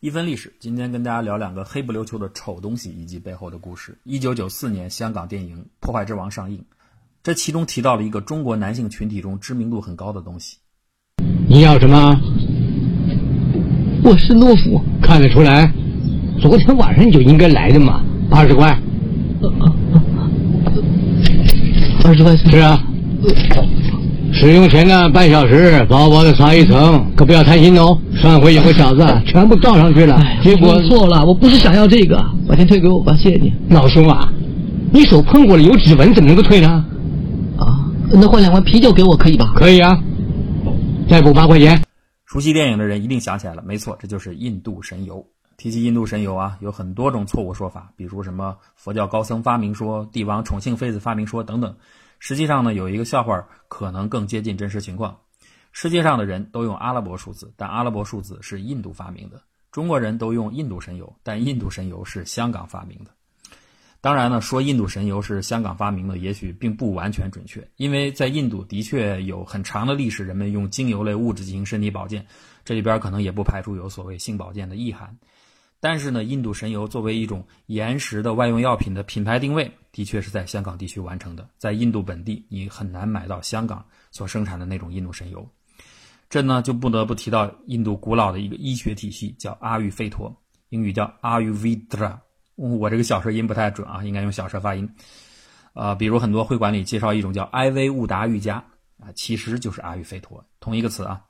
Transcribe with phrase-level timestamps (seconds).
[0.00, 3.98] 一分历史，今天跟大家聊两个黑不溜秋的丑东西以及背后的故事。
[4.04, 6.64] 一九九四年，香港电影《破坏之王》上映，
[7.24, 10.58] 这其中提到了一个中国男性群体中知名度很高的东西。
[11.48, 12.16] 你要什么？
[14.04, 15.68] 我是懦夫，看得出来，
[16.40, 18.00] 昨天晚上你就应该来的嘛。
[18.30, 18.80] 二十块，
[22.04, 22.52] 二十块钱。
[22.52, 22.80] 是啊。
[24.40, 27.98] 使用前的半小时，薄薄的擦一层，可不要贪心哦。
[28.14, 33.52] 上回有个小子全部倒上去了，结果错了，我不是想要这个，把钱退给我吧，谢谢你。
[33.68, 34.32] 老兄啊，
[34.92, 36.68] 你手碰过了有指纹，怎么能够退呢？
[37.58, 39.52] 啊，那换两罐啤酒给我可以吧？
[39.56, 39.98] 可以啊，
[41.10, 41.82] 再补八块钱。
[42.24, 45.26] 熟悉电影的人一定想起来了，没错，这就是印度神油。
[45.56, 51.74] 提起印度神油啊，有很多种错误说法，比如什么佛教高僧发明说、帝王宠幸妃子发明说等等。
[52.18, 55.18] 实际上呢，有一个笑话可能更接近真实情况：
[55.72, 59.38] 世界上的人都用阿拉伯数字，但阿拉伯数字是印度发明的；
[59.70, 63.10] 中国人都用印度神油，但印度神油是香港发明的。
[64.00, 72.24] 当然呢，说印度神油是香港发明的，也许并不完全准确，因为在印度的确有很长的历史，人们用精油类物质进行身体保健，
[72.64, 75.16] 这里边可能也不排除有所谓性保健的意涵。
[75.80, 81.48] 但是呢，印度神油作为一种延时的外用药品的品牌定位，的确是在香港地区完成的。
[81.56, 85.48] 在印度本地，你很难买到香港所生产的那种印度神油。
[86.28, 90.36] 这呢，就不得不提到印度古老的一个医学体系，叫阿育吠陀，
[90.70, 92.18] 英语叫 Ayurveda。
[92.56, 94.88] 我这个小舌音不太准啊，应该用小舌发音。
[95.74, 98.56] 呃，比如很多会馆里介绍一种叫艾维乌达瑜伽
[98.98, 101.22] 啊，其实就是阿育吠陀，同一个词啊。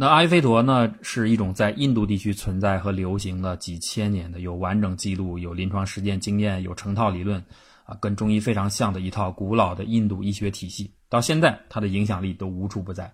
[0.00, 7.44] 那阿育吠陀呢，是一种在印度地区存在和流行了几千年的，有完整记录、有临床实践经验、有成套理论，
[7.84, 10.88] 啊，跟中医非常像的一套古老的印度医学体系。
[11.08, 13.12] 到现在，它的影响力都无处不在，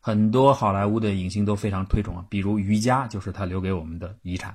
[0.00, 2.22] 很多好莱坞的影星都非常推崇啊。
[2.28, 4.54] 比如瑜伽就是他留给我们的遗产。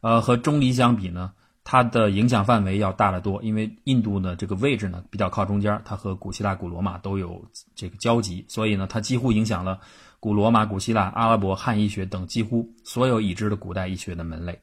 [0.00, 1.32] 呃，和中医相比呢，
[1.64, 7.44] 它的影响范围要大得多，因为印度呢这个位置呢比较靠中间，它和古希腊、古罗马都有
[7.74, 9.80] 这个交集，所以呢，它几乎影响了。
[10.20, 14.60] 古罗马、古希腊、阿拉伯、汉医学等几乎所有已知的古代医学的门类，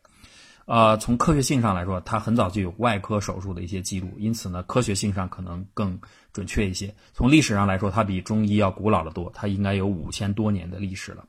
[0.66, 5.98] 呃，从科学性上来说，它很早就有外科手术的一些记录，因此呢，科学性上可能更
[6.34, 6.94] 准确一些。
[7.14, 11.24] 从历史上来说，它比中医要古老的多，它应该有五千多年的历史了。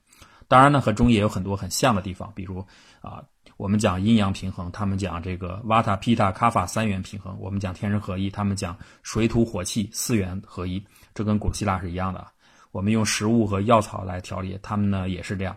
[0.49, 2.65] 当然呢，和中医也有很多很像的地方，比如
[3.03, 3.23] 啊，
[3.57, 12.27] 我们讲阴阳平衡，他们讲这个瓦塔、皮塔、卡法三元平衡；我们讲天人合一，他们讲水土火气四元合一，这跟古希腊是一样的。
[12.77, 15.57] 我们用食物和药草来调理，他们呢也是这样。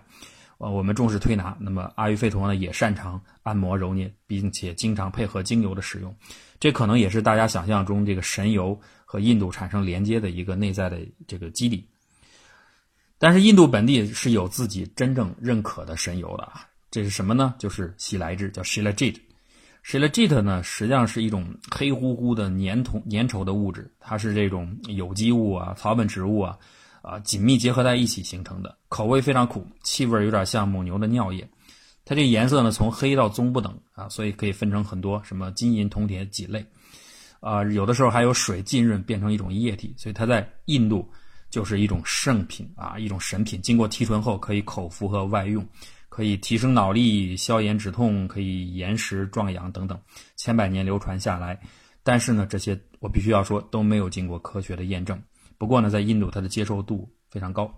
[0.58, 6.16] 呃，我们重视推拿，那么阿育吠陀呢也擅长按摩揉捏，并且经常配合精油的使用。
[6.62, 10.98] 这可能也是大家想象中这个神油和印度产生连接的一个内在的
[11.28, 11.86] 这个基底。
[13.18, 17.54] 但是印度本地是有自己真正认可的神油的啊，这是什么呢？
[17.60, 19.18] 就是喜来智，叫 Shilajit。
[19.84, 26.58] Shilajit 呢实际上是一种黑乎乎的粘稠粘稠的物质，它是这种有机物啊、草本植物啊。
[27.02, 31.48] 啊，紧密结合在一起形成的，口味非常苦，气味有点像母牛的尿液。
[32.06, 36.66] 它这颜色呢，从黑到棕不等啊，所以可以分成很多什么金银铜铁几类。
[37.40, 41.10] 啊，有的时候还有水浸润变成一种液体，所以它在印度
[41.50, 43.62] 就是一种圣品啊，一种神品。
[43.62, 45.66] 经过提纯后，可以口服和外用，
[46.10, 49.98] 可以提升脑力、消炎止痛，可以延时壮阳等等，
[50.36, 51.58] 千百年流传下来。
[52.04, 55.22] 但是呢，这些我必须要说都没有经过科学的验证。
[55.60, 57.72] 不过呢，在印度它的接受度非常高。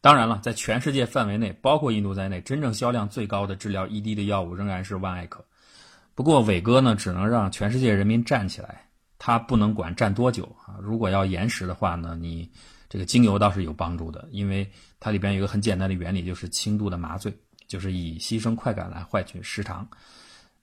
[0.00, 5.44] 当然了，在全世界范围内，包括印度在内，真正销量最高的治疗 ED 的药物仍然是万艾可。
[6.14, 8.88] 不过伟哥呢，只能让全世界人民站起来，
[9.18, 10.78] 他不能管站多久啊。
[10.80, 12.50] 如果要延时的话呢，你
[12.88, 14.66] 这个精油倒是有帮助的，因为
[14.98, 19.86] 它里边有一个很简单的原理，就是轻度的麻醉，就是以牺牲快感来换取时长。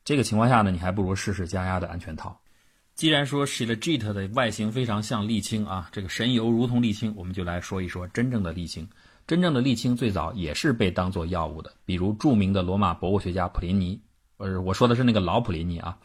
[0.04, 2.40] 这个情况下呢，你还不如试试加压的安全套。
[2.98, 8.90] 既然说 Shilajit 的外形非常像沥青啊，这个神油如同沥青，我们就来说一说真正的沥青。
[9.28, 14.02] 真正的沥青最早也是被当做药物的，比如著名的罗马博物学家普林尼，
[14.38, 15.96] 呃，我说的是那个老普林尼啊，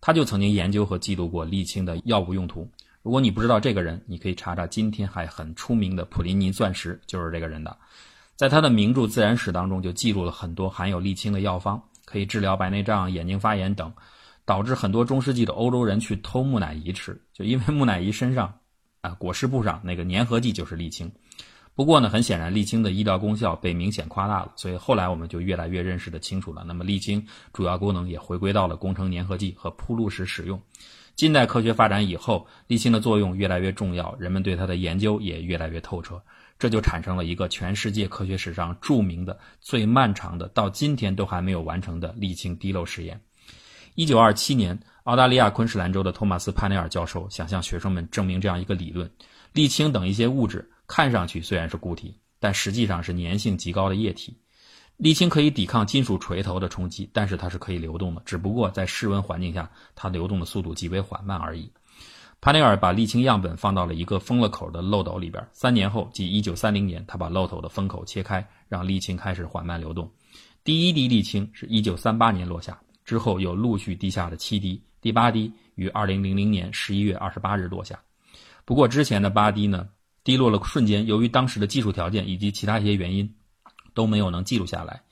[0.00, 2.68] 他就曾经研究和记录过沥青的药物用途。
[3.02, 7.76] 如果你不知道这个人，你可以查查今天还很出名的普林尼钻石，就是这个人的。
[8.34, 13.92] 在他的名著《自然史》当中，就记录了很多含有沥青的药方，可以治疗白内障、眼睛发炎等。
[14.46, 18.52] 导致很多中世纪的欧洲人去偷木乃伊吃，就因为木乃伊身上，
[19.00, 21.10] 啊，裹尸布上那个粘合剂就是沥青。
[21.74, 26.62] 不过呢，很显然沥青的医疗功效被明显夸大了，所以后来我们就越来越认识的清楚了。
[26.64, 30.60] 那么沥青主要功能也回归到了工程粘合剂和铺路时使用。
[31.16, 36.22] 近代科学发展以后，沥青的作用越来越重要，人们对它的研究也越来越透彻。
[36.58, 43.20] 这就产生了一个全世界科学史上著名的、最漫长的，到今天都还没有完成的沥青滴漏实验。
[43.96, 49.08] 一九二七年，澳大利亚昆士兰州的托马斯·帕内尔教授想向学生们证明这样一个理论：
[49.52, 54.36] 沥青等一些物质看上去虽然是固体，但实际上是粘性极高的液体。
[54.98, 61.70] 沥青可以抵抗金属锤头的冲击，但是它是可以流动的，只不过在室温环境下，它流动的速度极为缓慢而已。
[62.40, 70.10] 帕内尔把沥青样本放到了一个封了口的漏斗里边，三年后，即一九三零年，他把漏斗的封口切开，让沥青开始缓慢流动。
[70.64, 72.80] 第一滴沥青是一九三八年落下。
[73.04, 78.00] 之后又陆续滴下了七滴，第八滴于二零零零年十一月二十八日落下。
[78.64, 79.88] 不过之前的八滴呢，
[80.22, 83.34] 滴落了瞬间，由于当时的技术条件以及其他一些原因，
[83.92, 85.02] 都没有能记录下来。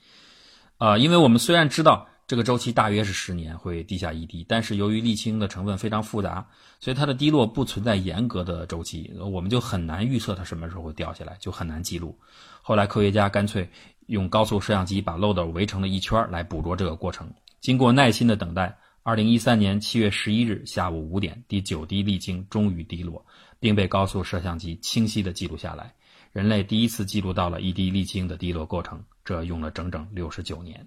[0.79, 6.47] 呃，因为我们虽然知道这个周期大约是十年会滴下一滴，但是由于沥青的成分非常复杂，
[6.79, 12.17] 所以它的滴落不存在严格的周期，我们就很难预测它什么时候会掉下来，就很难记录。
[12.63, 13.69] 后来科学家干脆
[14.07, 17.31] 用高速摄像机把漏斗围成了一圈来捕捉这个过程。
[17.63, 23.25] 经过耐心的等待，二零一三年七月十一日下午五点，第九滴沥青终于滴落，
[23.57, 25.93] 并被高速摄像机清晰地记录下来。
[26.33, 30.85] 人类第一次记录到了一滴沥青的滴落过程，这用了整整六十九年。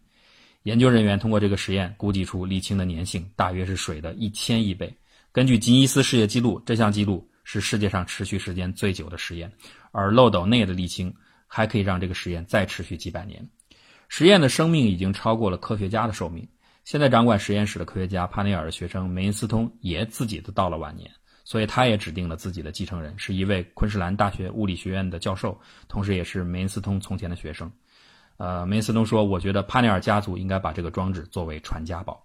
[0.65, 4.95] 研究人员通过这个实验估计出沥青的粘性大约是水的一千亿倍。
[5.33, 9.51] 根据吉尼斯世界纪录，这项记录是世界上持续时间最久的实验，
[9.93, 11.15] 而漏斗内的沥青
[11.47, 13.49] 还可以让这个实验再持续几百年。
[14.11, 16.47] 实验的生命已经超过了科学家的寿命。
[16.87, 21.11] 现在掌管实验室的科学家帕内尔的学生梅因斯通也自己都到了晚年，
[21.43, 27.69] 所以他也指定了自己的继承人，是一位昆士兰大学物理学院的教授，同时也是梅因斯通从前的学生。
[28.37, 32.25] 呃，梅因斯通说：“我觉得帕内尔家族应该把这个装置作为传家宝。”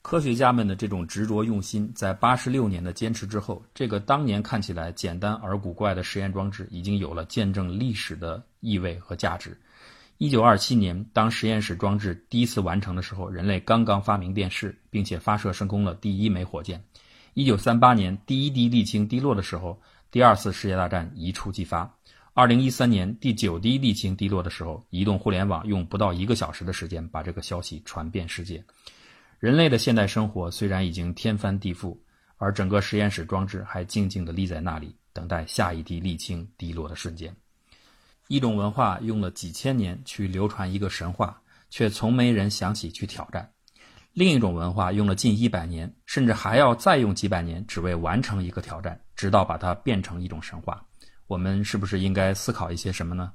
[0.00, 9.60] 科学家们的这种执着用心，在八十六年的坚持之后，这个当年看起来简单而古怪的实验装置，已经有了见证历史的意味和价值。
[10.22, 16.80] 一九二七年，当实验室装置第一次完成的时候，人类刚刚发明电视，并且发射升空了第一枚火箭。
[17.34, 19.82] 一九三八年，第一滴沥青滴落的时候，
[20.12, 21.92] 第二次世界大战一触即发。
[22.34, 28.64] 二零一三年，第九滴沥青滴落的时候，移动互联网用不到一个小时的时间把这个消息传遍世界。
[29.40, 31.98] 人类的现代生活虽然已经天翻地覆，
[32.36, 37.34] 而整个实验室装置还静静地立在那里，等待下一滴沥青滴落的瞬间。
[38.32, 41.38] 一种文化用了几千年去流传一个神话，
[41.68, 43.44] 却从没人想起去挑战；
[44.14, 50.82] 另一种文化用了近一百年，甚至还要再用几百年，只为完成一个挑战，直到把它变成一种神话。
[51.26, 53.30] 我们是不是应该思考一些什么呢？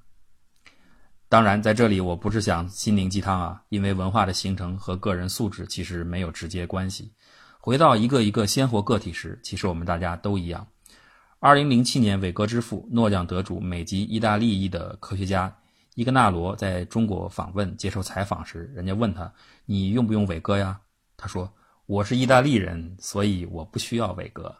[1.30, 7.14] 当然，在这里我不是想心灵鸡汤啊，因为文化的形成和个人素质其实没有直接关系。
[7.60, 10.66] 回到一个一个鲜活个体时，其实我们大家都一样。
[11.40, 15.56] 二零零七年，伟哥之父、诺奖得主、美籍意大利裔的科学家
[15.94, 19.32] 伊格纳罗在中国访问接受采访时，人家问他
[19.66, 20.80] ：“你用不用伟哥呀？”
[21.16, 21.52] 他说
[21.86, 24.56] ：“我是意大利人，所以我不需要伟哥。”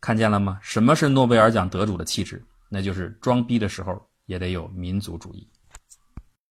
[0.00, 0.58] 看见了吗？
[0.62, 2.42] 什么是诺贝尔奖得主的气质？
[2.70, 5.46] 那就是装逼的时候也得有民族主义。